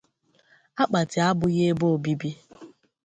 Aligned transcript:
Akpati 0.81 1.17
abụghị 1.27 1.61
ebe 1.69 1.85
obibi. 1.95 2.31